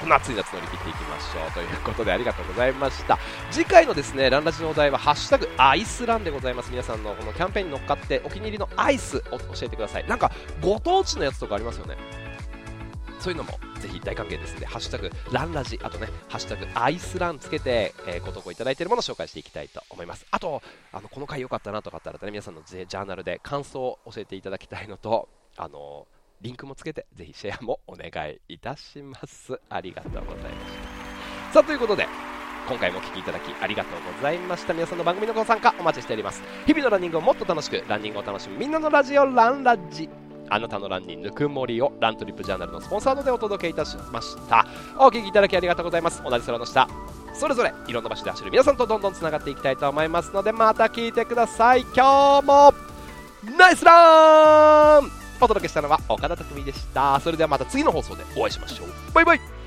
[0.02, 3.20] この暑い夏乗り切っていきましょうということでありがとうございました。
[3.52, 6.72] 次回のですねランラジのお題はハッシュタグアイスランでございます。
[6.72, 10.08] 皆さんのこのキャンペーンに乗っかってお気に入りのアイスを教えてください。
[10.08, 11.98] なんかご当地のやつとかありますよね。
[13.20, 20.26] そういうのもぜひ大歓迎ですので、ハッシュタグランラジ、あとね、ハッシュタグアイスランつけて、えー、ご投稿いただいているものを紹介していきたいと思います。
[20.32, 29.60] あと、あのこの回良かったなとかあったら、ね、皆さんのジャーナルで感想を教えていただきたいのと、あのーリンクもつけてぜひシェアもお願いいたします。
[29.70, 30.74] ありがとうございまし
[31.50, 31.54] た。
[31.54, 32.08] さあということで
[32.68, 34.74] 今回もお聴きいただきありがとうございました。
[34.74, 36.42] 皆さんの番組のご参加お待ちしております。
[36.66, 40.10] 日々のランニングをもっと楽しくランニングを楽しむみんなのラジオランラジ。
[40.50, 44.66] あなたのランにぬくもりをラントリップジャーナルのスポンサードでお届けいたしました。
[44.98, 46.24] お聴きいただきありがとうございます。
[46.24, 46.88] 同じ空の下。
[47.34, 51.82] それぞれいろんな場所で走る皆さんとどんどんつながっていきたいと思いますのでまた聞いてください。
[51.96, 52.74] 今日も
[53.58, 55.21] ナイスラン!
[55.42, 57.20] お届けしたのは岡田匠でした。
[57.20, 58.88] それではまた次の放送でお会いしましょう。
[59.14, 59.61] バイバイ。